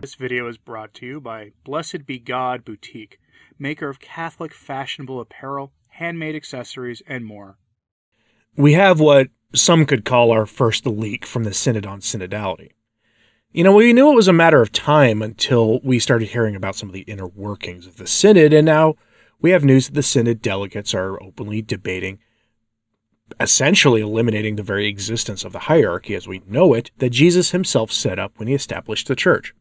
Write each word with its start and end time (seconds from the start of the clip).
This 0.00 0.14
video 0.14 0.48
is 0.48 0.56
brought 0.56 0.94
to 0.94 1.06
you 1.06 1.20
by 1.20 1.52
Blessed 1.62 2.06
Be 2.06 2.18
God 2.18 2.64
Boutique, 2.64 3.20
maker 3.58 3.90
of 3.90 4.00
Catholic 4.00 4.54
fashionable 4.54 5.20
apparel, 5.20 5.74
handmade 5.90 6.34
accessories, 6.34 7.02
and 7.06 7.26
more. 7.26 7.58
We 8.56 8.72
have 8.72 8.98
what 8.98 9.28
some 9.54 9.84
could 9.84 10.06
call 10.06 10.30
our 10.30 10.46
first 10.46 10.86
leak 10.86 11.26
from 11.26 11.44
the 11.44 11.52
Synod 11.52 11.84
on 11.84 12.00
Synodality. 12.00 12.70
You 13.52 13.62
know, 13.62 13.74
we 13.74 13.92
knew 13.92 14.10
it 14.10 14.14
was 14.14 14.26
a 14.26 14.32
matter 14.32 14.62
of 14.62 14.72
time 14.72 15.20
until 15.20 15.80
we 15.80 15.98
started 15.98 16.28
hearing 16.28 16.56
about 16.56 16.76
some 16.76 16.88
of 16.88 16.94
the 16.94 17.02
inner 17.02 17.28
workings 17.28 17.86
of 17.86 17.98
the 17.98 18.06
Synod, 18.06 18.54
and 18.54 18.64
now 18.64 18.94
we 19.42 19.50
have 19.50 19.64
news 19.64 19.88
that 19.88 19.94
the 19.94 20.02
Synod 20.02 20.40
delegates 20.40 20.94
are 20.94 21.22
openly 21.22 21.60
debating 21.60 22.20
essentially 23.38 24.00
eliminating 24.00 24.56
the 24.56 24.62
very 24.62 24.88
existence 24.88 25.44
of 25.44 25.52
the 25.52 25.60
hierarchy 25.60 26.14
as 26.16 26.26
we 26.26 26.42
know 26.48 26.74
it 26.74 26.90
that 26.98 27.10
Jesus 27.10 27.52
himself 27.52 27.92
set 27.92 28.18
up 28.18 28.32
when 28.38 28.48
he 28.48 28.54
established 28.54 29.06
the 29.06 29.14
church. 29.14 29.54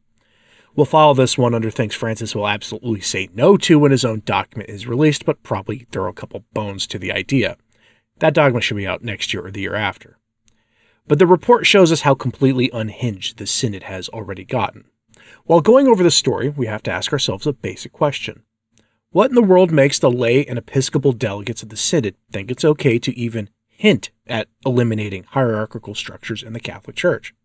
We'll 0.79 0.85
follow 0.85 1.13
this 1.13 1.37
one 1.37 1.53
under 1.53 1.69
things 1.69 1.93
Francis 1.93 2.33
will 2.33 2.47
absolutely 2.47 3.01
say 3.01 3.27
no 3.33 3.57
to 3.57 3.77
when 3.77 3.91
his 3.91 4.05
own 4.05 4.21
document 4.23 4.69
is 4.69 4.87
released, 4.87 5.25
but 5.25 5.43
probably 5.43 5.85
throw 5.91 6.07
a 6.07 6.13
couple 6.13 6.45
bones 6.53 6.87
to 6.87 6.97
the 6.97 7.11
idea. 7.11 7.57
That 8.19 8.33
dogma 8.33 8.61
should 8.61 8.77
be 8.77 8.87
out 8.87 9.03
next 9.03 9.33
year 9.33 9.45
or 9.45 9.51
the 9.51 9.59
year 9.59 9.75
after. 9.75 10.19
But 11.05 11.19
the 11.19 11.27
report 11.27 11.65
shows 11.65 11.91
us 11.91 12.03
how 12.03 12.15
completely 12.15 12.69
unhinged 12.71 13.39
the 13.39 13.45
Synod 13.45 13.83
has 13.83 14.07
already 14.07 14.45
gotten. 14.45 14.85
While 15.43 15.59
going 15.59 15.85
over 15.85 16.01
the 16.01 16.09
story, 16.09 16.47
we 16.47 16.67
have 16.67 16.83
to 16.83 16.91
ask 16.91 17.11
ourselves 17.11 17.45
a 17.45 17.51
basic 17.51 17.91
question. 17.91 18.43
What 19.09 19.31
in 19.31 19.35
the 19.35 19.41
world 19.41 19.71
makes 19.73 19.99
the 19.99 20.09
lay 20.09 20.45
and 20.45 20.57
episcopal 20.57 21.11
delegates 21.11 21.61
of 21.61 21.67
the 21.67 21.75
Synod 21.75 22.15
think 22.31 22.49
it's 22.49 22.63
okay 22.63 22.97
to 22.99 23.13
even 23.17 23.49
hint 23.67 24.11
at 24.27 24.47
eliminating 24.65 25.25
hierarchical 25.25 25.93
structures 25.93 26.41
in 26.41 26.53
the 26.53 26.61
Catholic 26.61 26.95
Church? 26.95 27.35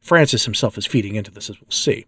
Francis 0.00 0.44
himself 0.44 0.78
is 0.78 0.86
feeding 0.86 1.16
into 1.16 1.32
this, 1.32 1.50
as 1.50 1.60
we'll 1.60 1.72
see. 1.72 2.06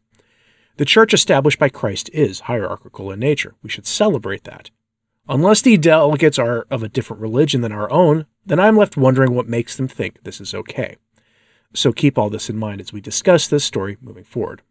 The 0.79 0.84
church 0.84 1.12
established 1.12 1.59
by 1.59 1.71
Christ 1.71 2.09
is 2.12 2.41
hierarchical 2.41 3.11
in 3.11 3.19
nature. 3.19 3.57
We 3.65 3.69
should 3.69 3.87
celebrate 3.87 4.45
that. 4.45 4.71
Unless 5.29 5.62
the 5.62 5.77
delegates 5.77 6.39
are 6.39 6.69
of 6.71 6.84
a 6.84 6.89
different 6.89 7.21
religion 7.21 7.62
than 7.62 7.73
our 7.73 7.91
own, 7.91 8.27
then 8.47 8.61
I'm 8.61 8.77
left 8.77 8.97
wondering 8.97 9.34
what 9.34 9.49
makes 9.49 9.77
them 9.77 9.89
think 9.89 10.23
this 10.23 10.41
is 10.41 10.55
okay. 10.55 10.97
So 11.75 11.93
keep 11.93 12.17
all 12.17 12.31
this 12.31 12.49
in 12.49 12.56
mind 12.56 12.81
as 12.81 12.93
we 12.93 13.01
discuss 13.01 13.49
this 13.49 13.65
story 13.65 13.97
moving 14.01 14.23
forward. 14.23 14.62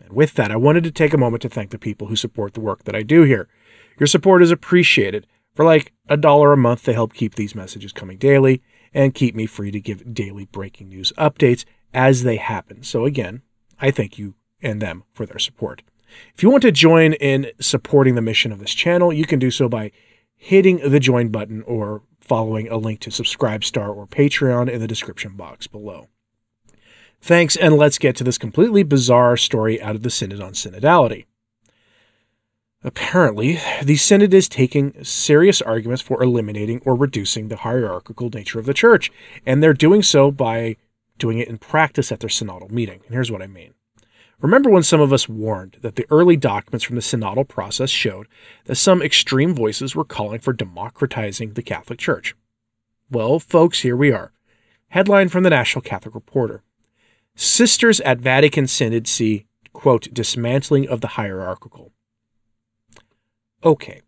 And 0.00 0.14
with 0.14 0.32
that, 0.34 0.50
I 0.50 0.56
wanted 0.56 0.84
to 0.84 0.90
take 0.90 1.12
a 1.12 1.18
moment 1.18 1.42
to 1.42 1.50
thank 1.50 1.70
the 1.70 1.78
people 1.78 2.06
who 2.06 2.16
support 2.16 2.54
the 2.54 2.60
work 2.62 2.84
that 2.84 2.96
I 2.96 3.02
do 3.02 3.24
here. 3.24 3.46
Your 4.00 4.06
support 4.06 4.42
is 4.42 4.50
appreciated. 4.50 5.26
For 5.54 5.66
like 5.66 5.92
a 6.08 6.16
dollar 6.16 6.54
a 6.54 6.56
month, 6.56 6.84
they 6.84 6.94
help 6.94 7.12
keep 7.12 7.34
these 7.34 7.54
messages 7.54 7.92
coming 7.92 8.16
daily 8.16 8.62
and 8.94 9.14
keep 9.14 9.34
me 9.34 9.44
free 9.44 9.70
to 9.70 9.80
give 9.80 10.14
daily 10.14 10.46
breaking 10.46 10.88
news 10.88 11.12
updates 11.18 11.66
as 11.92 12.22
they 12.22 12.36
happen. 12.36 12.82
So 12.82 13.04
again, 13.04 13.42
I 13.78 13.90
thank 13.90 14.18
you 14.18 14.34
and 14.62 14.80
them 14.80 15.04
for 15.12 15.26
their 15.26 15.38
support. 15.38 15.82
If 16.34 16.42
you 16.42 16.50
want 16.50 16.62
to 16.62 16.72
join 16.72 17.14
in 17.14 17.50
supporting 17.60 18.14
the 18.14 18.22
mission 18.22 18.52
of 18.52 18.58
this 18.58 18.74
channel, 18.74 19.12
you 19.12 19.24
can 19.24 19.38
do 19.38 19.50
so 19.50 19.68
by 19.68 19.92
hitting 20.36 20.78
the 20.78 21.00
join 21.00 21.28
button 21.28 21.62
or 21.62 22.02
following 22.20 22.68
a 22.68 22.76
link 22.76 23.00
to 23.00 23.10
Subscribestar 23.10 23.94
or 23.94 24.06
Patreon 24.06 24.68
in 24.70 24.80
the 24.80 24.86
description 24.86 25.36
box 25.36 25.66
below. 25.66 26.08
Thanks, 27.20 27.56
and 27.56 27.76
let's 27.76 27.98
get 27.98 28.16
to 28.16 28.24
this 28.24 28.38
completely 28.38 28.82
bizarre 28.82 29.36
story 29.36 29.80
out 29.80 29.94
of 29.94 30.02
the 30.02 30.10
Synod 30.10 30.40
on 30.40 30.52
Synodality. 30.52 31.26
Apparently, 32.84 33.60
the 33.82 33.96
Synod 33.96 34.34
is 34.34 34.48
taking 34.48 35.04
serious 35.04 35.62
arguments 35.62 36.02
for 36.02 36.20
eliminating 36.20 36.82
or 36.84 36.96
reducing 36.96 37.46
the 37.46 37.58
hierarchical 37.58 38.28
nature 38.28 38.58
of 38.58 38.66
the 38.66 38.74
Church, 38.74 39.12
and 39.46 39.62
they're 39.62 39.72
doing 39.72 40.02
so 40.02 40.32
by 40.32 40.76
doing 41.16 41.38
it 41.38 41.48
in 41.48 41.58
practice 41.58 42.10
at 42.10 42.18
their 42.18 42.28
synodal 42.28 42.72
meeting. 42.72 43.00
And 43.06 43.14
here's 43.14 43.30
what 43.30 43.42
I 43.42 43.46
mean. 43.46 43.74
Remember 44.42 44.68
when 44.68 44.82
some 44.82 45.00
of 45.00 45.12
us 45.12 45.28
warned 45.28 45.78
that 45.82 45.94
the 45.94 46.06
early 46.10 46.36
documents 46.36 46.84
from 46.84 46.96
the 46.96 47.02
synodal 47.02 47.46
process 47.46 47.90
showed 47.90 48.26
that 48.64 48.74
some 48.74 49.00
extreme 49.00 49.54
voices 49.54 49.94
were 49.94 50.04
calling 50.04 50.40
for 50.40 50.52
democratizing 50.52 51.52
the 51.52 51.62
Catholic 51.62 52.00
Church? 52.00 52.34
Well, 53.08 53.38
folks, 53.38 53.80
here 53.80 53.96
we 53.96 54.10
are. 54.10 54.32
Headline 54.88 55.28
from 55.28 55.44
the 55.44 55.50
National 55.50 55.80
Catholic 55.80 56.14
Reporter 56.14 56.62
Sisters 57.36 58.00
at 58.00 58.18
Vatican 58.18 58.66
Synod 58.66 59.06
see, 59.06 59.46
quote, 59.72 60.12
dismantling 60.12 60.88
of 60.88 61.00
the 61.00 61.08
hierarchical. 61.08 61.92
Okay, 63.64 64.02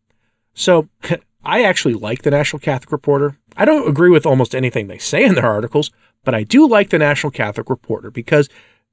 so 0.52 0.88
I 1.44 1.62
actually 1.62 1.94
like 1.94 2.22
the 2.22 2.32
National 2.32 2.58
Catholic 2.58 2.90
Reporter. 2.90 3.38
I 3.56 3.64
don't 3.64 3.88
agree 3.88 4.10
with 4.10 4.26
almost 4.26 4.54
anything 4.54 4.88
they 4.88 4.98
say 4.98 5.24
in 5.24 5.36
their 5.36 5.46
articles, 5.46 5.92
but 6.24 6.34
I 6.34 6.42
do 6.42 6.66
like 6.66 6.90
the 6.90 6.98
National 6.98 7.30
Catholic 7.30 7.70
Reporter 7.70 8.10
because 8.10 8.48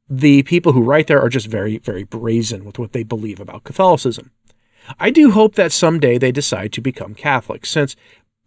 the 0.10 0.44
people 0.44 0.74
who 0.74 0.84
write 0.84 1.08
there 1.08 1.22
are 1.22 1.30
just 1.30 1.48
very, 1.48 1.78
very 1.78 2.04
brazen 2.04 2.66
with 2.66 2.78
what 2.78 2.92
they 2.92 3.04
believe 3.04 3.40
about 3.40 3.64
Catholicism. 3.64 4.32
I 5.00 5.10
do 5.10 5.32
hope 5.32 5.56
that 5.56 5.72
someday 5.72 6.18
they 6.18 6.32
decide 6.32 6.74
to 6.74 6.82
become 6.82 7.14
Catholic, 7.14 7.66
since 7.66 7.96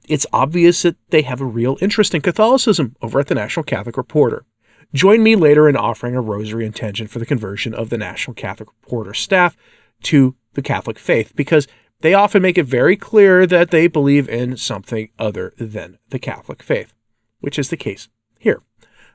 it's 0.08 0.26
obvious 0.32 0.82
that 0.82 0.96
they 1.10 1.22
have 1.22 1.40
a 1.40 1.46
real 1.46 1.78
interest 1.80 2.14
in 2.14 2.20
Catholicism 2.20 2.96
over 3.00 3.20
at 3.20 3.28
the 3.28 3.34
National 3.34 3.64
Catholic 3.64 3.96
Reporter. 3.96 4.44
Join 4.92 5.22
me 5.22 5.34
later 5.34 5.68
in 5.68 5.76
offering 5.76 6.14
a 6.14 6.20
rosary 6.20 6.66
intention 6.66 7.06
for 7.06 7.18
the 7.18 7.26
conversion 7.26 7.72
of 7.74 7.88
the 7.88 7.98
National 7.98 8.34
Catholic 8.34 8.68
Reporter 8.82 9.14
staff 9.14 9.56
to 10.02 10.36
the 10.52 10.62
Catholic 10.62 10.98
faith, 10.98 11.32
because 11.34 11.66
they 12.00 12.14
often 12.14 12.42
make 12.42 12.58
it 12.58 12.64
very 12.64 12.96
clear 12.96 13.46
that 13.46 13.70
they 13.70 13.86
believe 13.86 14.28
in 14.28 14.56
something 14.56 15.08
other 15.18 15.54
than 15.58 15.98
the 16.10 16.18
Catholic 16.18 16.62
faith, 16.62 16.92
which 17.40 17.58
is 17.58 17.70
the 17.70 17.76
case 17.76 18.08
here. 18.38 18.60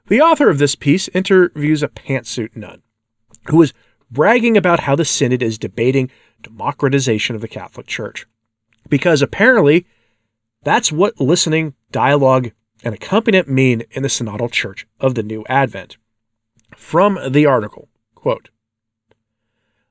The 0.10 0.22
author 0.22 0.50
of 0.50 0.58
this 0.58 0.74
piece 0.74 1.08
interviews 1.10 1.84
a 1.84 1.88
pantsuit 1.88 2.56
nun 2.56 2.82
who 3.46 3.62
is 3.62 3.74
bragging 4.10 4.58
about 4.58 4.82
how 4.82 4.96
the 4.96 5.06
Synod 5.06 5.44
is 5.44 5.60
debating 5.60 6.10
democratization 6.42 7.36
of 7.36 7.42
the 7.42 7.48
Catholic 7.48 7.86
Church. 7.86 8.26
Because 8.90 9.22
apparently, 9.22 9.86
that's 10.64 10.92
what 10.92 11.22
listening, 11.22 11.76
dialogue, 11.92 12.50
and 12.84 12.96
accompaniment 12.96 13.50
mean 13.50 13.84
in 13.92 14.02
the 14.02 14.10
Synodal 14.10 14.52
Church 14.52 14.88
of 15.00 15.14
the 15.14 15.22
New 15.22 15.46
Advent. 15.48 15.98
From 16.76 17.20
the 17.30 17.46
article, 17.46 17.88
quote, 18.16 18.50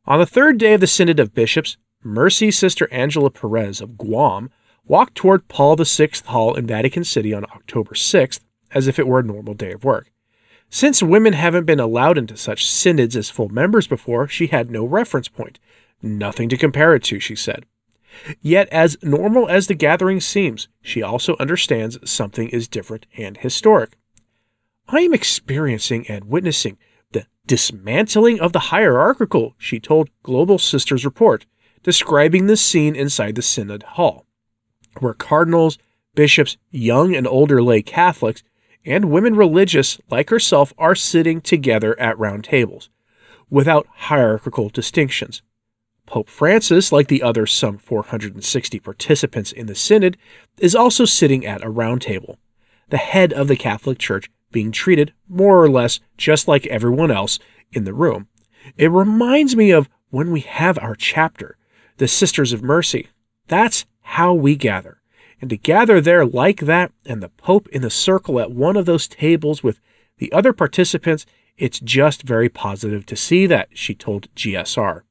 On 0.04 0.18
the 0.18 0.26
third 0.26 0.58
day 0.58 0.74
of 0.74 0.80
the 0.80 0.88
Synod 0.88 1.20
of 1.20 1.32
Bishops, 1.32 1.76
Mercy 2.02 2.50
Sister 2.50 2.88
Angela 2.90 3.30
Perez 3.30 3.80
of 3.80 3.96
Guam 3.96 4.50
walked 4.84 5.14
toward 5.14 5.46
Paul 5.46 5.76
VI 5.76 6.10
Hall 6.26 6.56
in 6.56 6.66
Vatican 6.66 7.04
City 7.04 7.32
on 7.32 7.44
October 7.44 7.94
6th 7.94 8.40
as 8.72 8.86
if 8.86 8.98
it 8.98 9.06
were 9.06 9.20
a 9.20 9.24
normal 9.24 9.54
day 9.54 9.72
of 9.72 9.84
work. 9.84 10.10
Since 10.70 11.02
women 11.02 11.32
haven't 11.32 11.64
been 11.64 11.80
allowed 11.80 12.18
into 12.18 12.36
such 12.36 12.68
synods 12.68 13.16
as 13.16 13.30
full 13.30 13.48
members 13.48 13.86
before, 13.86 14.28
she 14.28 14.48
had 14.48 14.70
no 14.70 14.84
reference 14.84 15.28
point. 15.28 15.58
Nothing 16.02 16.48
to 16.50 16.56
compare 16.56 16.94
it 16.94 17.02
to, 17.04 17.18
she 17.18 17.34
said. 17.34 17.64
Yet, 18.42 18.68
as 18.68 18.96
normal 19.02 19.48
as 19.48 19.66
the 19.66 19.74
gathering 19.74 20.20
seems, 20.20 20.68
she 20.82 21.02
also 21.02 21.36
understands 21.38 21.98
something 22.10 22.48
is 22.48 22.68
different 22.68 23.06
and 23.16 23.36
historic. 23.36 23.96
I 24.88 25.00
am 25.00 25.14
experiencing 25.14 26.06
and 26.08 26.24
witnessing 26.24 26.78
the 27.12 27.26
dismantling 27.46 28.40
of 28.40 28.52
the 28.52 28.58
hierarchical, 28.58 29.54
she 29.58 29.80
told 29.80 30.10
Global 30.22 30.58
Sisters 30.58 31.04
Report, 31.04 31.46
describing 31.82 32.46
the 32.46 32.56
scene 32.56 32.96
inside 32.96 33.34
the 33.34 33.42
Synod 33.42 33.82
Hall, 33.82 34.26
where 34.98 35.14
cardinals, 35.14 35.78
bishops, 36.14 36.56
young 36.70 37.14
and 37.14 37.26
older 37.26 37.62
lay 37.62 37.82
Catholics, 37.82 38.42
and 38.88 39.10
women 39.10 39.36
religious 39.36 40.00
like 40.10 40.30
herself 40.30 40.72
are 40.78 40.94
sitting 40.94 41.42
together 41.42 41.98
at 42.00 42.18
round 42.18 42.42
tables, 42.42 42.88
without 43.50 43.86
hierarchical 43.86 44.70
distinctions. 44.70 45.42
Pope 46.06 46.30
Francis, 46.30 46.90
like 46.90 47.08
the 47.08 47.22
other 47.22 47.44
some 47.44 47.76
460 47.76 48.80
participants 48.80 49.52
in 49.52 49.66
the 49.66 49.74
Synod, 49.74 50.16
is 50.56 50.74
also 50.74 51.04
sitting 51.04 51.44
at 51.44 51.62
a 51.62 51.68
round 51.68 52.00
table, 52.00 52.38
the 52.88 52.96
head 52.96 53.30
of 53.34 53.46
the 53.46 53.56
Catholic 53.56 53.98
Church 53.98 54.30
being 54.50 54.72
treated 54.72 55.12
more 55.28 55.62
or 55.62 55.68
less 55.68 56.00
just 56.16 56.48
like 56.48 56.66
everyone 56.68 57.10
else 57.10 57.38
in 57.70 57.84
the 57.84 57.92
room. 57.92 58.26
It 58.78 58.90
reminds 58.90 59.54
me 59.54 59.70
of 59.70 59.90
when 60.08 60.30
we 60.30 60.40
have 60.40 60.78
our 60.78 60.94
chapter, 60.94 61.58
the 61.98 62.08
Sisters 62.08 62.54
of 62.54 62.62
Mercy. 62.62 63.08
That's 63.48 63.84
how 64.00 64.32
we 64.32 64.56
gather 64.56 64.97
and 65.40 65.50
to 65.50 65.56
gather 65.56 66.00
there 66.00 66.26
like 66.26 66.60
that 66.60 66.92
and 67.06 67.22
the 67.22 67.28
Pope 67.28 67.68
in 67.68 67.82
the 67.82 67.90
circle 67.90 68.40
at 68.40 68.50
one 68.50 68.76
of 68.76 68.86
those 68.86 69.08
tables 69.08 69.62
with 69.62 69.80
the 70.18 70.32
other 70.32 70.52
participants, 70.52 71.26
it's 71.56 71.80
just 71.80 72.22
very 72.22 72.48
positive 72.48 73.06
to 73.06 73.16
see 73.16 73.46
that, 73.46 73.68
she 73.72 73.94
told 73.94 74.34
GSR. 74.34 75.02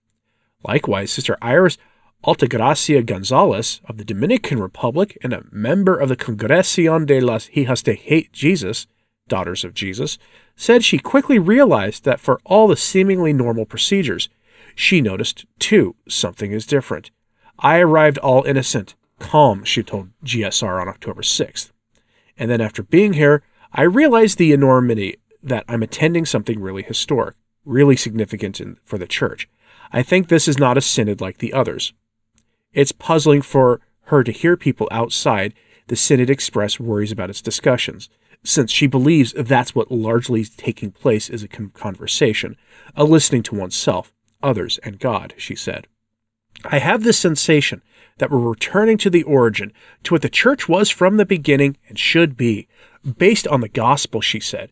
Likewise, 0.64 1.12
Sister 1.12 1.38
Iris 1.42 1.78
Altagracia 2.26 3.06
Gonzalez 3.06 3.80
of 3.86 3.98
the 3.98 4.04
Dominican 4.04 4.60
Republic 4.60 5.18
and 5.22 5.34
a 5.34 5.46
member 5.52 5.98
of 5.98 6.10
the 6.10 6.18
Congregación 6.18 7.06
de 7.06 7.22
las 7.22 7.48
Hijas 7.50 7.84
de 7.84 8.28
Jesus, 8.34 8.88
Daughters 9.28 9.64
of 9.64 9.74
Jesus, 9.74 10.18
said 10.56 10.84
she 10.84 10.98
quickly 10.98 11.38
realized 11.38 12.06
that 12.06 12.20
for 12.20 12.40
all 12.44 12.68
the 12.68 12.76
seemingly 12.76 13.34
normal 13.34 13.66
procedures, 13.66 14.30
she 14.76 15.00
noticed, 15.00 15.46
too, 15.60 15.96
something 16.08 16.52
is 16.52 16.66
different. 16.66 17.12
I 17.60 17.80
arrived 17.80 18.18
all 18.18 18.44
innocent, 18.44 18.96
calm, 19.20 19.64
she 19.64 19.84
told 19.84 20.10
GSR 20.24 20.82
on 20.82 20.88
October 20.88 21.22
6th. 21.22 21.72
And 22.38 22.50
then 22.50 22.62
after 22.62 22.84
being 22.84 23.14
here, 23.14 23.44
I 23.74 23.84
realized 23.84 24.38
the 24.38 24.54
enormity 24.54 25.18
that 25.44 25.66
I'm 25.68 25.84
attending 25.84 26.26
something 26.26 26.60
really 26.60 26.84
historic. 26.84 27.36
really 27.66 27.98
significant 27.98 28.62
in, 28.62 28.78
for 28.86 28.98
the 28.98 29.06
church. 29.06 29.50
I 29.92 30.02
think 30.02 30.28
this 30.28 30.48
is 30.48 30.58
not 30.58 30.78
a 30.78 30.82
synod 30.82 31.20
like 31.20 31.40
the 31.40 31.54
others. 31.54 31.94
It's 32.72 32.94
puzzling 32.94 33.42
for 33.42 33.82
her 34.04 34.24
to 34.24 34.32
hear 34.32 34.56
people 34.56 34.88
outside 34.90 35.54
the 35.88 35.96
synod 35.96 36.30
express 36.30 36.80
worries 36.80 37.12
about 37.12 37.30
its 37.30 37.42
discussions, 37.42 38.10
since 38.44 38.72
she 38.72 38.88
believes 38.88 39.34
that's 39.34 39.76
what 39.76 39.92
largely 39.92 40.42
is 40.42 40.50
taking 40.50 40.92
place 40.92 41.30
is 41.30 41.44
a 41.44 41.48
conversation, 41.48 42.56
a 42.96 43.04
listening 43.04 43.44
to 43.44 43.56
oneself, 43.56 44.14
others, 44.42 44.80
and 44.84 45.00
God, 45.00 45.34
she 45.38 45.56
said. 45.56 45.88
I 46.66 46.80
have 46.80 47.04
this 47.04 47.20
sensation 47.20 47.82
that 48.18 48.32
we're 48.32 48.40
returning 48.40 48.98
to 49.00 49.10
the 49.10 49.24
origin, 49.24 49.72
to 50.04 50.14
what 50.14 50.22
the 50.22 50.30
church 50.30 50.68
was 50.68 50.90
from 50.90 51.18
the 51.18 51.26
beginning 51.26 51.78
and 51.88 52.00
should 52.00 52.36
be, 52.36 52.68
based 53.18 53.48
on 53.48 53.62
the 53.62 53.70
gospel, 53.70 54.22
she 54.22 54.40
said, 54.40 54.72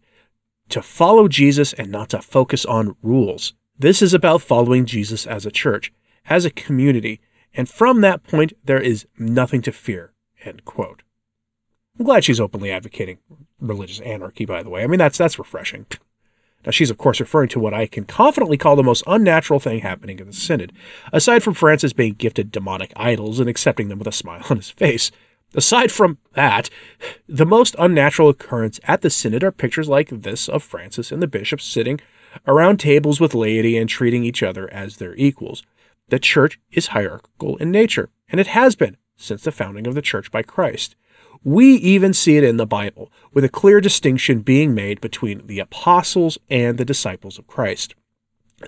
to 0.69 0.81
follow 0.81 1.27
Jesus 1.27 1.74
and 1.74 1.92
not 1.92 2.09
to 2.09 2.21
focus 2.21 2.65
on 2.65 2.95
rules. 3.01 3.53
This 3.77 4.01
is 4.01 4.13
about 4.13 4.42
following 4.42 4.86
Jesus 4.86 5.27
as 5.27 5.45
a 5.45 5.51
church, 5.51 5.94
as 6.27 6.45
a 6.45 6.50
community, 6.50 7.21
and 7.53 7.69
from 7.69 8.01
that 8.01 8.24
point 8.24 8.53
there 8.63 8.81
is 8.81 9.06
nothing 9.18 9.62
to 9.63 9.71
fear. 9.71 10.13
End 10.44 10.65
quote. 10.65 11.03
I'm 11.98 12.06
glad 12.06 12.24
she's 12.24 12.39
openly 12.39 12.71
advocating 12.71 13.19
religious 13.59 14.01
anarchy, 14.01 14.45
by 14.45 14.63
the 14.63 14.69
way. 14.69 14.83
I 14.83 14.88
mean 14.88 15.00
that's 15.00 15.18
that's 15.18 15.39
refreshing. 15.39 15.86
Now, 16.65 16.71
she's, 16.71 16.89
of 16.89 16.97
course, 16.97 17.19
referring 17.19 17.50
to 17.50 17.59
what 17.59 17.73
I 17.73 17.85
can 17.85 18.06
confidently 18.06 18.57
call 18.57 18.75
the 18.75 18.83
most 18.83 19.03
unnatural 19.06 19.59
thing 19.59 19.79
happening 19.79 20.19
in 20.19 20.27
the 20.27 20.33
Synod, 20.33 20.73
aside 21.13 21.44
from 21.44 21.53
Francis 21.53 21.94
being 21.94 22.13
gifted 22.13 22.51
demonic 22.51 22.91
idols 22.95 23.39
and 23.39 23.47
accepting 23.47 23.88
them 23.88 24.00
with 24.00 24.07
a 24.07 24.12
smile 24.12 24.44
on 24.50 24.57
his 24.57 24.71
face. 24.71 25.12
Aside 25.53 25.91
from 25.91 26.17
that, 26.33 26.69
the 27.27 27.45
most 27.45 27.75
unnatural 27.79 28.29
occurrence 28.29 28.79
at 28.83 29.01
the 29.01 29.09
Synod 29.09 29.44
are 29.44 29.51
pictures 29.51 29.88
like 29.88 30.09
this 30.09 30.50
of 30.50 30.63
Francis 30.63 31.12
and 31.12 31.21
the 31.21 31.27
bishops 31.27 31.65
sitting 31.65 32.00
around 32.47 32.77
tables 32.77 33.21
with 33.21 33.33
laity 33.33 33.77
and 33.77 33.89
treating 33.89 34.23
each 34.23 34.44
other 34.44 34.71
as 34.73 34.97
their 34.97 35.15
equals. 35.15 35.63
The 36.09 36.19
church 36.19 36.59
is 36.71 36.88
hierarchical 36.88 37.57
in 37.57 37.71
nature, 37.71 38.09
and 38.29 38.41
it 38.41 38.47
has 38.47 38.75
been 38.75 38.97
since 39.15 39.44
the 39.44 39.51
founding 39.51 39.88
of 39.88 39.95
the 39.95 40.01
church 40.01 40.31
by 40.31 40.44
Christ. 40.44 40.95
We 41.44 41.76
even 41.76 42.14
see 42.14 42.38
it 42.38 42.44
in 42.44 42.58
the 42.58 42.66
Bible, 42.66 43.12
with 43.34 43.44
a 43.44 43.50
clear 43.50 43.82
distinction 43.82 44.40
being 44.40 44.74
made 44.74 45.02
between 45.02 45.46
the 45.48 45.60
apostles 45.60 46.38
and 46.50 46.78
the 46.78 46.86
disciples 46.86 47.38
of 47.38 47.48
Christ. 47.48 47.96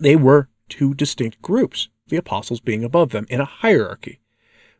They 0.01 0.15
were 0.15 0.49
two 0.69 0.93
distinct 0.93 1.41
groups, 1.41 1.89
the 2.07 2.17
apostles 2.17 2.59
being 2.59 2.83
above 2.83 3.11
them 3.11 3.25
in 3.29 3.41
a 3.41 3.45
hierarchy. 3.45 4.19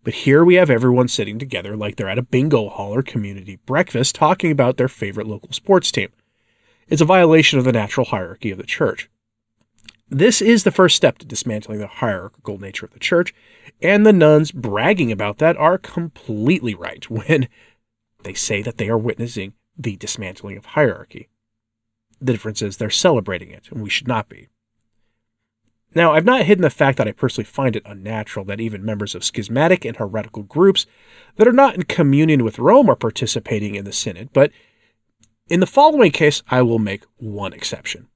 But 0.03 0.13
here 0.13 0.45
we 0.45 0.55
have 0.55 0.69
everyone 0.69 1.07
sitting 1.07 1.37
together 1.37 1.75
like 1.75 1.95
they're 1.95 2.09
at 2.09 2.17
a 2.17 2.23
bingo 2.23 2.69
hall 2.69 2.93
or 2.93 3.03
community 3.03 3.57
breakfast 3.65 4.15
talking 4.15 4.51
about 4.51 4.77
their 4.77 4.87
favorite 4.87 5.27
local 5.27 5.51
sports 5.51 5.91
team. 5.91 6.09
It's 6.87 7.01
a 7.01 7.05
violation 7.05 7.59
of 7.59 7.65
the 7.65 7.73
natural 7.73 8.05
hierarchy 8.05 8.51
of 8.51 8.57
the 8.57 8.63
church. 8.63 9.09
This 10.09 10.41
is 10.41 10.63
the 10.63 10.71
first 10.71 10.95
step 10.95 11.17
to 11.17 11.25
dismantling 11.25 11.79
the 11.79 11.87
hierarchical 11.87 12.57
nature 12.57 12.85
of 12.85 12.93
the 12.93 12.99
church, 12.99 13.33
and 13.81 14.05
the 14.05 14.13
nuns 14.13 14.53
bragging 14.53 15.11
about 15.11 15.39
that 15.39 15.57
are 15.57 15.77
completely 15.77 16.73
right 16.73 17.03
when 17.09 17.49
they 18.23 18.33
say 18.33 18.61
that 18.61 18.77
they 18.77 18.89
are 18.89 18.97
witnessing 18.97 19.53
the 19.77 19.95
dismantling 19.95 20.57
of 20.57 20.67
hierarchy. 20.67 21.29
The 22.19 22.33
difference 22.33 22.61
is 22.61 22.77
they're 22.77 22.89
celebrating 22.89 23.51
it, 23.51 23.69
and 23.71 23.81
we 23.81 23.89
should 23.89 24.07
not 24.07 24.27
be. 24.27 24.49
Now, 25.95 26.13
I've 26.13 26.25
not 26.25 26.45
hidden 26.45 26.61
the 26.61 26.69
fact 26.69 26.97
that 26.97 27.07
I 27.07 27.11
personally 27.11 27.45
find 27.45 27.75
it 27.75 27.83
unnatural 27.85 28.45
that 28.45 28.59
even 28.59 28.83
members 28.83 29.15
of 29.15 29.23
schismatic 29.23 29.85
and 29.85 29.95
heretical 29.95 30.43
groups 30.43 30.85
that 31.37 31.47
are 31.47 31.53
not 31.53 31.75
in 31.75 31.83
communion 31.83 32.43
with 32.43 32.59
Rome 32.59 32.89
are 32.89 32.95
participating 32.95 33.75
in 33.75 33.85
the 33.85 33.93
synod, 33.93 34.29
but 34.33 34.51
in 35.49 35.59
the 35.59 35.65
following 35.65 36.11
case, 36.11 36.43
I 36.49 36.61
will 36.61 36.79
make 36.79 37.03
one 37.17 37.53
exception. 37.53 38.07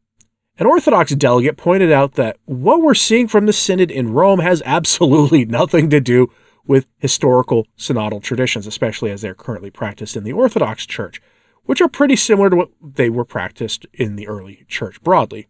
An 0.60 0.68
Orthodox 0.68 1.16
delegate 1.16 1.58
pointed 1.58 1.92
out 1.92 2.16
that 2.16 2.38
what 2.46 2.82
we're 2.82 2.94
seeing 2.94 3.28
from 3.28 3.46
the 3.46 3.54
synod 3.54 3.90
in 3.90 4.14
Rome 4.14 4.40
has 4.40 4.62
absolutely 4.66 5.46
nothing 5.46 5.90
to 5.90 6.02
do 6.02 6.32
with 6.66 6.88
historical 6.98 7.68
synodal 7.78 8.22
traditions, 8.22 8.68
especially 8.68 9.12
as 9.12 9.22
they're 9.22 9.34
currently 9.34 9.72
practiced 9.72 10.16
in 10.16 10.24
the 10.24 10.34
Orthodox 10.34 10.86
Church, 10.86 11.22
which 11.64 11.82
are 11.82 11.88
pretty 11.88 12.16
similar 12.16 12.50
to 12.50 12.56
what 12.56 12.70
they 12.82 13.10
were 13.10 13.26
practiced 13.26 13.86
in 13.94 14.16
the 14.16 14.28
early 14.28 14.66
Church 14.68 15.02
broadly. 15.02 15.48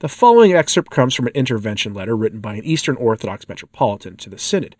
The 0.00 0.08
following 0.08 0.54
excerpt 0.54 0.90
comes 0.90 1.14
from 1.14 1.26
an 1.26 1.34
intervention 1.34 1.92
letter 1.92 2.16
written 2.16 2.40
by 2.40 2.54
an 2.54 2.64
Eastern 2.64 2.96
Orthodox 2.96 3.48
metropolitan 3.48 4.16
to 4.18 4.30
the 4.30 4.38
Synod, 4.38 4.74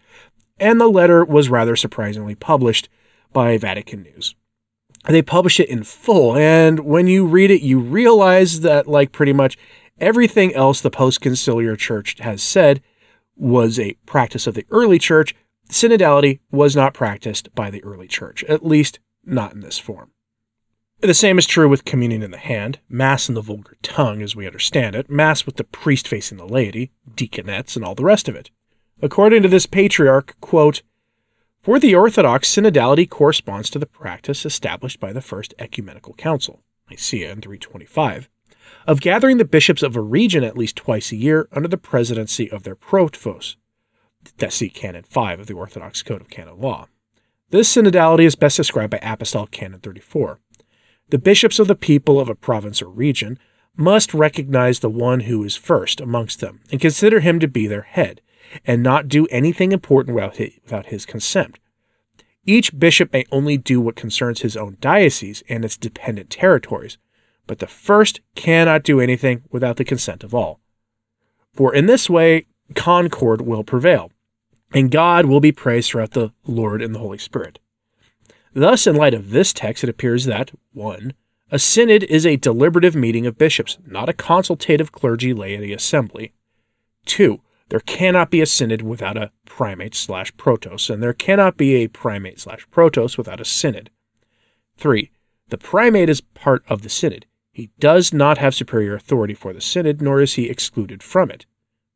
and 0.58 0.80
the 0.80 0.88
letter 0.88 1.24
was 1.24 1.50
rather 1.50 1.76
surprisingly 1.76 2.34
published 2.34 2.88
by 3.32 3.58
Vatican 3.58 4.02
News. 4.02 4.34
They 5.08 5.22
publish 5.22 5.60
it 5.60 5.68
in 5.68 5.84
full, 5.84 6.36
and 6.36 6.80
when 6.80 7.06
you 7.06 7.26
read 7.26 7.50
it, 7.50 7.62
you 7.62 7.80
realize 7.80 8.60
that, 8.60 8.86
like 8.86 9.12
pretty 9.12 9.32
much 9.32 9.56
everything 9.98 10.54
else 10.54 10.80
the 10.80 10.90
post 10.90 11.20
conciliar 11.20 11.76
church 11.76 12.18
has 12.20 12.42
said, 12.42 12.82
was 13.36 13.78
a 13.78 13.94
practice 14.04 14.46
of 14.46 14.54
the 14.54 14.66
early 14.70 14.98
church, 14.98 15.34
synodality 15.70 16.40
was 16.50 16.76
not 16.76 16.94
practiced 16.94 17.54
by 17.54 17.70
the 17.70 17.82
early 17.84 18.08
church, 18.08 18.44
at 18.44 18.66
least 18.66 18.98
not 19.24 19.52
in 19.52 19.60
this 19.60 19.78
form. 19.78 20.10
The 21.00 21.14
same 21.14 21.38
is 21.38 21.46
true 21.46 21.68
with 21.68 21.86
communion 21.86 22.22
in 22.22 22.30
the 22.30 22.36
hand, 22.36 22.78
Mass 22.88 23.28
in 23.28 23.34
the 23.34 23.40
vulgar 23.40 23.78
tongue 23.82 24.20
as 24.20 24.36
we 24.36 24.46
understand 24.46 24.94
it, 24.94 25.08
Mass 25.08 25.46
with 25.46 25.56
the 25.56 25.64
priest 25.64 26.06
facing 26.06 26.36
the 26.36 26.46
laity, 26.46 26.92
deaconettes, 27.10 27.74
and 27.74 27.84
all 27.84 27.94
the 27.94 28.04
rest 28.04 28.28
of 28.28 28.36
it. 28.36 28.50
According 29.00 29.42
to 29.42 29.48
this 29.48 29.64
patriarch, 29.64 30.36
quote, 30.42 30.82
for 31.62 31.78
the 31.78 31.94
Orthodox, 31.94 32.54
synodality 32.54 33.08
corresponds 33.08 33.68
to 33.70 33.78
the 33.78 33.86
practice 33.86 34.46
established 34.46 34.98
by 34.98 35.12
the 35.12 35.20
First 35.20 35.52
Ecumenical 35.58 36.14
Council, 36.14 36.62
Nicaea 36.90 37.32
in 37.32 37.40
325, 37.40 38.28
of 38.86 39.00
gathering 39.00 39.36
the 39.36 39.44
bishops 39.44 39.82
of 39.82 39.94
a 39.94 40.00
region 40.00 40.42
at 40.42 40.56
least 40.56 40.76
twice 40.76 41.12
a 41.12 41.16
year 41.16 41.48
under 41.52 41.68
the 41.68 41.76
presidency 41.76 42.50
of 42.50 42.62
their 42.62 42.74
protovos, 44.24 44.52
see 44.52 44.68
Canon 44.68 45.04
5 45.04 45.40
of 45.40 45.46
the 45.46 45.54
Orthodox 45.54 46.02
Code 46.02 46.20
of 46.20 46.30
Canon 46.30 46.60
Law. 46.60 46.86
This 47.50 47.74
synodality 47.74 48.24
is 48.24 48.36
best 48.36 48.56
described 48.56 48.90
by 48.90 48.98
Apostolic 48.98 49.50
Canon 49.50 49.80
34. 49.80 50.38
The 51.08 51.18
bishops 51.18 51.58
of 51.58 51.66
the 51.66 51.74
people 51.74 52.20
of 52.20 52.28
a 52.28 52.34
province 52.34 52.80
or 52.80 52.88
region 52.88 53.38
must 53.76 54.14
recognize 54.14 54.80
the 54.80 54.90
one 54.90 55.20
who 55.20 55.42
is 55.44 55.56
first 55.56 56.00
amongst 56.00 56.40
them 56.40 56.60
and 56.70 56.80
consider 56.80 57.20
him 57.20 57.40
to 57.40 57.48
be 57.48 57.66
their 57.66 57.82
head, 57.82 58.20
and 58.64 58.82
not 58.82 59.08
do 59.08 59.26
anything 59.26 59.72
important 59.72 60.14
without 60.14 60.86
his 60.86 61.06
consent. 61.06 61.58
Each 62.44 62.76
bishop 62.76 63.12
may 63.12 63.24
only 63.30 63.56
do 63.56 63.80
what 63.80 63.96
concerns 63.96 64.40
his 64.40 64.56
own 64.56 64.76
diocese 64.80 65.42
and 65.48 65.64
its 65.64 65.76
dependent 65.76 66.30
territories, 66.30 66.98
but 67.46 67.58
the 67.58 67.66
first 67.66 68.20
cannot 68.34 68.82
do 68.82 69.00
anything 69.00 69.42
without 69.50 69.76
the 69.76 69.84
consent 69.84 70.24
of 70.24 70.34
all. 70.34 70.60
For 71.52 71.74
in 71.74 71.86
this 71.86 72.08
way, 72.08 72.46
concord 72.74 73.42
will 73.42 73.64
prevail, 73.64 74.10
and 74.72 74.90
God 74.90 75.26
will 75.26 75.40
be 75.40 75.52
praised 75.52 75.90
throughout 75.90 76.12
the 76.12 76.32
Lord 76.46 76.82
and 76.82 76.94
the 76.94 76.98
Holy 76.98 77.18
Spirit. 77.18 77.58
Thus, 78.52 78.86
in 78.86 78.96
light 78.96 79.14
of 79.14 79.30
this 79.30 79.52
text, 79.52 79.84
it 79.84 79.90
appears 79.90 80.24
that 80.24 80.50
1. 80.72 81.14
A 81.52 81.58
synod 81.58 82.04
is 82.04 82.24
a 82.24 82.36
deliberative 82.36 82.94
meeting 82.94 83.26
of 83.26 83.38
bishops, 83.38 83.78
not 83.86 84.08
a 84.08 84.12
consultative 84.12 84.92
clergy 84.92 85.34
laity 85.34 85.72
assembly. 85.72 86.32
2. 87.06 87.40
There 87.70 87.80
cannot 87.80 88.30
be 88.30 88.40
a 88.40 88.46
synod 88.46 88.82
without 88.82 89.16
a 89.16 89.30
primate 89.44 89.94
slash 89.94 90.32
protos, 90.34 90.90
and 90.90 91.02
there 91.02 91.12
cannot 91.12 91.56
be 91.56 91.76
a 91.76 91.88
primate 91.88 92.40
slash 92.40 92.66
protos 92.68 93.16
without 93.16 93.40
a 93.40 93.44
synod. 93.44 93.90
3. 94.76 95.10
The 95.48 95.58
primate 95.58 96.08
is 96.08 96.20
part 96.20 96.64
of 96.68 96.82
the 96.82 96.88
synod. 96.88 97.26
He 97.52 97.70
does 97.78 98.12
not 98.12 98.38
have 98.38 98.54
superior 98.54 98.94
authority 98.94 99.34
for 99.34 99.52
the 99.52 99.60
synod, 99.60 100.00
nor 100.00 100.20
is 100.20 100.34
he 100.34 100.48
excluded 100.48 101.02
from 101.02 101.30
it. 101.30 101.46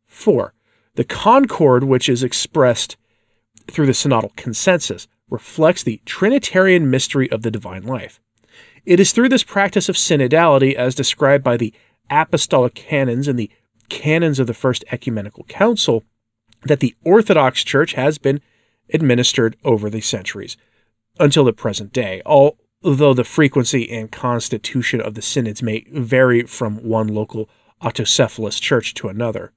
4. 0.06 0.52
The 0.96 1.04
concord 1.04 1.84
which 1.84 2.08
is 2.08 2.22
expressed 2.22 2.96
through 3.68 3.86
the 3.86 3.92
synodal 3.92 4.34
consensus 4.36 5.08
reflects 5.28 5.82
the 5.82 6.00
Trinitarian 6.04 6.90
mystery 6.90 7.30
of 7.30 7.42
the 7.42 7.50
divine 7.50 7.82
life. 7.82 8.20
It 8.84 9.00
is 9.00 9.12
through 9.12 9.30
this 9.30 9.42
practice 9.42 9.88
of 9.88 9.96
synodality, 9.96 10.74
as 10.74 10.94
described 10.94 11.42
by 11.42 11.56
the 11.56 11.72
apostolic 12.10 12.74
canons 12.74 13.26
and 13.26 13.38
the 13.38 13.50
canons 13.88 14.38
of 14.38 14.46
the 14.46 14.54
First 14.54 14.84
Ecumenical 14.92 15.44
Council, 15.44 16.04
that 16.64 16.80
the 16.80 16.94
Orthodox 17.04 17.64
Church 17.64 17.94
has 17.94 18.18
been 18.18 18.40
administered 18.92 19.56
over 19.64 19.90
the 19.90 20.00
centuries 20.00 20.56
until 21.18 21.44
the 21.44 21.52
present 21.52 21.92
day, 21.92 22.22
although 22.24 23.14
the 23.14 23.24
frequency 23.24 23.90
and 23.90 24.12
constitution 24.12 25.00
of 25.00 25.14
the 25.14 25.22
synods 25.22 25.62
may 25.62 25.86
vary 25.90 26.42
from 26.42 26.76
one 26.84 27.08
local 27.08 27.48
autocephalous 27.82 28.60
church 28.60 28.94
to 28.94 29.08
another. 29.08 29.52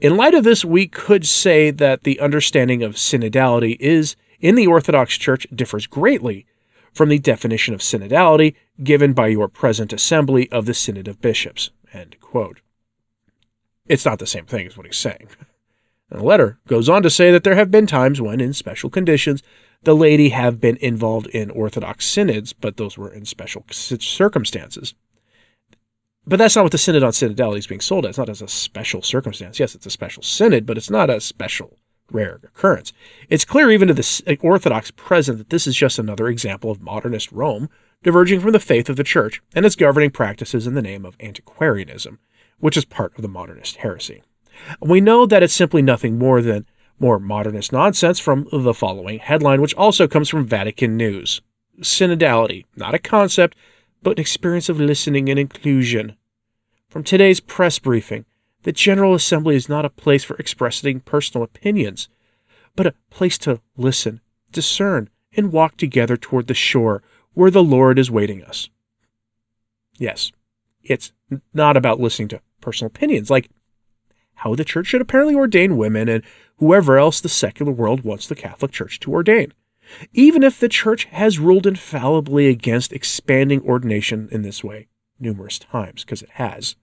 In 0.00 0.16
light 0.16 0.34
of 0.34 0.44
this, 0.44 0.64
we 0.64 0.86
could 0.86 1.26
say 1.26 1.70
that 1.70 2.04
the 2.04 2.20
understanding 2.20 2.82
of 2.82 2.94
synodality 2.94 3.76
is 3.80 4.16
in 4.40 4.54
the 4.54 4.66
Orthodox 4.66 5.16
Church 5.16 5.46
differs 5.54 5.86
greatly 5.86 6.46
from 6.92 7.08
the 7.08 7.18
definition 7.18 7.74
of 7.74 7.80
synodality 7.80 8.54
given 8.82 9.12
by 9.12 9.28
your 9.28 9.48
present 9.48 9.92
assembly 9.92 10.50
of 10.50 10.66
the 10.66 10.74
Synod 10.74 11.08
of 11.08 11.20
Bishops. 11.20 11.70
It's 13.86 14.04
not 14.04 14.18
the 14.18 14.26
same 14.26 14.46
thing 14.46 14.66
as 14.66 14.76
what 14.76 14.86
he's 14.86 14.96
saying. 14.96 15.28
And 16.10 16.20
the 16.20 16.24
letter 16.24 16.58
goes 16.66 16.88
on 16.88 17.02
to 17.02 17.10
say 17.10 17.30
that 17.30 17.44
there 17.44 17.54
have 17.54 17.70
been 17.70 17.86
times 17.86 18.18
when, 18.18 18.40
in 18.40 18.54
special 18.54 18.88
conditions, 18.88 19.42
the 19.82 19.94
laity 19.94 20.30
have 20.30 20.58
been 20.58 20.78
involved 20.78 21.26
in 21.26 21.50
Orthodox 21.50 22.06
synods, 22.06 22.54
but 22.54 22.78
those 22.78 22.96
were 22.96 23.12
in 23.12 23.26
special 23.26 23.64
circumstances. 23.70 24.94
But 26.28 26.36
that's 26.36 26.56
not 26.56 26.62
what 26.62 26.72
the 26.72 26.78
synod 26.78 27.02
on 27.02 27.12
synodality 27.12 27.58
is 27.58 27.66
being 27.66 27.80
sold 27.80 28.04
as. 28.04 28.18
Not 28.18 28.28
as 28.28 28.42
a 28.42 28.48
special 28.48 29.00
circumstance. 29.00 29.58
Yes, 29.58 29.74
it's 29.74 29.86
a 29.86 29.90
special 29.90 30.22
synod, 30.22 30.66
but 30.66 30.76
it's 30.76 30.90
not 30.90 31.08
a 31.08 31.22
special 31.22 31.78
rare 32.12 32.38
occurrence. 32.44 32.92
It's 33.30 33.46
clear 33.46 33.70
even 33.70 33.88
to 33.88 33.94
the 33.94 34.38
Orthodox 34.42 34.90
present 34.90 35.38
that 35.38 35.48
this 35.48 35.66
is 35.66 35.74
just 35.74 35.98
another 35.98 36.28
example 36.28 36.70
of 36.70 36.82
modernist 36.82 37.32
Rome 37.32 37.70
diverging 38.02 38.40
from 38.40 38.52
the 38.52 38.60
faith 38.60 38.90
of 38.90 38.96
the 38.96 39.04
Church 39.04 39.40
and 39.54 39.64
its 39.64 39.74
governing 39.74 40.10
practices 40.10 40.66
in 40.66 40.74
the 40.74 40.82
name 40.82 41.06
of 41.06 41.16
antiquarianism, 41.18 42.18
which 42.58 42.76
is 42.76 42.84
part 42.84 43.14
of 43.16 43.22
the 43.22 43.28
modernist 43.28 43.76
heresy. 43.76 44.22
We 44.80 45.00
know 45.00 45.24
that 45.24 45.42
it's 45.42 45.54
simply 45.54 45.80
nothing 45.80 46.18
more 46.18 46.42
than 46.42 46.66
more 46.98 47.18
modernist 47.18 47.72
nonsense 47.72 48.18
from 48.18 48.46
the 48.52 48.74
following 48.74 49.18
headline, 49.18 49.62
which 49.62 49.74
also 49.76 50.06
comes 50.06 50.28
from 50.28 50.46
Vatican 50.46 50.96
News. 50.96 51.40
Synodality, 51.80 52.64
not 52.76 52.94
a 52.94 52.98
concept, 52.98 53.56
but 54.08 54.16
an 54.16 54.22
experience 54.22 54.70
of 54.70 54.80
listening 54.80 55.28
and 55.28 55.38
inclusion. 55.38 56.16
From 56.88 57.04
today's 57.04 57.40
press 57.40 57.78
briefing, 57.78 58.24
the 58.62 58.72
General 58.72 59.12
Assembly 59.12 59.54
is 59.54 59.68
not 59.68 59.84
a 59.84 59.90
place 59.90 60.24
for 60.24 60.34
expressing 60.36 61.00
personal 61.00 61.44
opinions, 61.44 62.08
but 62.74 62.86
a 62.86 62.94
place 63.10 63.36
to 63.36 63.60
listen, 63.76 64.22
discern, 64.50 65.10
and 65.36 65.52
walk 65.52 65.76
together 65.76 66.16
toward 66.16 66.46
the 66.46 66.54
shore 66.54 67.02
where 67.34 67.50
the 67.50 67.62
Lord 67.62 67.98
is 67.98 68.10
waiting 68.10 68.42
us. 68.42 68.70
Yes, 69.98 70.32
it's 70.82 71.12
not 71.52 71.76
about 71.76 72.00
listening 72.00 72.28
to 72.28 72.40
personal 72.62 72.86
opinions, 72.86 73.28
like 73.28 73.50
how 74.36 74.54
the 74.54 74.64
church 74.64 74.86
should 74.86 75.02
apparently 75.02 75.34
ordain 75.34 75.76
women 75.76 76.08
and 76.08 76.24
whoever 76.56 76.96
else 76.96 77.20
the 77.20 77.28
secular 77.28 77.72
world 77.72 78.04
wants 78.04 78.26
the 78.26 78.34
Catholic 78.34 78.72
Church 78.72 79.00
to 79.00 79.12
ordain. 79.12 79.52
Even 80.12 80.42
if 80.42 80.58
the 80.58 80.68
church 80.68 81.04
has 81.06 81.38
ruled 81.38 81.66
infallibly 81.66 82.48
against 82.48 82.92
expanding 82.92 83.62
ordination 83.62 84.28
in 84.30 84.42
this 84.42 84.62
way 84.62 84.88
numerous 85.20 85.58
times, 85.58 86.04
because 86.04 86.22
it 86.22 86.30
has. 86.34 86.76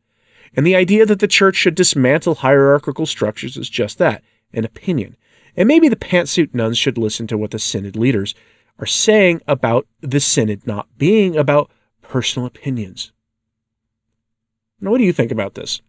And 0.55 0.65
the 0.65 0.75
idea 0.75 1.05
that 1.05 1.19
the 1.19 1.27
church 1.27 1.55
should 1.55 1.75
dismantle 1.75 2.35
hierarchical 2.35 3.05
structures 3.05 3.57
is 3.57 3.69
just 3.69 3.97
that 3.97 4.23
an 4.53 4.65
opinion. 4.65 5.15
And 5.55 5.67
maybe 5.67 5.89
the 5.89 5.95
pantsuit 5.95 6.53
nuns 6.53 6.77
should 6.77 6.97
listen 6.97 7.27
to 7.27 7.37
what 7.37 7.51
the 7.51 7.59
synod 7.59 7.95
leaders 7.95 8.35
are 8.79 8.85
saying 8.85 9.41
about 9.47 9.87
the 10.01 10.19
synod 10.19 10.67
not 10.67 10.87
being 10.97 11.37
about 11.37 11.71
personal 12.01 12.45
opinions. 12.45 13.11
Now, 14.81 14.91
what 14.91 14.97
do 14.97 15.05
you 15.05 15.13
think 15.13 15.31
about 15.31 15.55
this? 15.55 15.81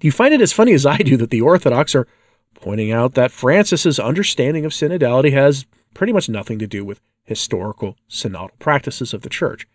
Do 0.00 0.08
you 0.08 0.12
find 0.12 0.34
it 0.34 0.40
as 0.40 0.52
funny 0.52 0.72
as 0.72 0.86
I 0.86 0.96
do 0.98 1.16
that 1.18 1.30
the 1.30 1.42
Orthodox 1.42 1.94
are 1.94 2.08
pointing 2.54 2.90
out 2.90 3.14
that 3.14 3.30
Francis's 3.30 3.98
understanding 3.98 4.64
of 4.64 4.72
synodality 4.72 5.32
has 5.32 5.66
pretty 5.94 6.12
much 6.12 6.28
nothing 6.28 6.58
to 6.58 6.66
do 6.66 6.84
with 6.84 7.00
historical 7.22 7.96
synodal 8.08 8.50
practices 8.58 9.14
of 9.14 9.22
the 9.22 9.28
Church? 9.28 9.66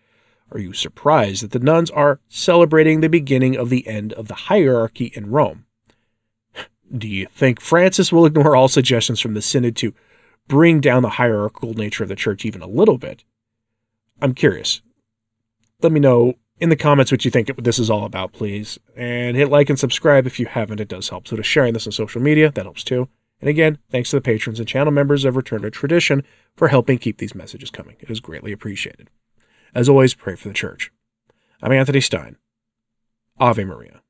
Are 0.52 0.60
you 0.60 0.74
surprised 0.74 1.44
that 1.44 1.52
the 1.52 1.60
nuns 1.60 1.90
are 1.92 2.20
celebrating 2.28 3.02
the 3.02 3.10
beginning 3.10 3.56
of 3.56 3.70
the 3.70 3.88
end 3.88 4.14
of 4.14 4.28
the 4.28 4.36
hierarchy 4.36 5.12
in 5.16 5.30
Rome? 5.30 5.66
Do 6.96 7.08
you 7.08 7.28
think 7.28 7.62
Francis 7.62 8.12
will 8.12 8.26
ignore 8.26 8.56
all 8.56 8.68
suggestions 8.68 9.20
from 9.20 9.36
the 9.36 9.42
Synod 9.42 9.76
to 9.78 9.94
bring 10.48 10.82
down 10.82 11.04
the 11.04 11.10
hierarchical 11.10 11.76
nature 11.76 12.04
of 12.04 12.10
the 12.10 12.16
church 12.16 12.46
even 12.46 12.62
a 12.62 12.68
little 12.68 12.98
bit? 12.98 13.24
I'm 14.22 14.34
curious. 14.34 14.82
Let 15.82 15.92
me 15.92 16.00
know 16.00 16.34
in 16.60 16.70
the 16.70 16.76
comments 16.76 17.12
what 17.12 17.24
you 17.24 17.32
think 17.32 17.56
this 17.64 17.80
is 17.80 17.90
all 17.90 18.06
about, 18.06 18.34
please. 18.34 18.80
And 18.96 19.38
hit 19.38 19.50
like 19.50 19.70
and 19.70 19.80
subscribe 19.80 20.26
if 20.26 20.40
you 20.40 20.48
haven't. 20.48 20.82
It 20.82 20.88
does 20.88 21.10
help. 21.10 21.28
So 21.28 21.36
to 21.36 21.44
sharing 21.44 21.74
this 21.74 21.86
on 21.86 21.94
social 21.94 22.22
media, 22.22 22.52
that 22.52 22.66
helps 22.66 22.84
too. 22.84 23.08
And 23.41 23.50
again, 23.50 23.77
thanks 23.89 24.10
to 24.10 24.17
the 24.17 24.22
patrons 24.22 24.60
and 24.60 24.67
channel 24.67 24.91
members 24.91 25.24
of 25.24 25.36
Return 25.36 25.62
to 25.62 25.72
Tradition 25.72 26.24
for 26.55 26.67
helping 26.67 26.98
keep 26.98 27.17
these 27.17 27.36
messages 27.36 27.72
coming. 27.72 27.96
It 28.00 28.10
is 28.10 28.19
greatly 28.19 28.51
appreciated. 28.51 29.10
As 29.74 29.88
always, 29.88 30.13
pray 30.13 30.36
for 30.36 30.48
the 30.48 30.53
church. 30.53 30.91
I'm 31.62 31.72
Anthony 31.72 32.01
Stine. 32.01 32.38
Ave 33.39 33.63
Maria. 33.63 34.01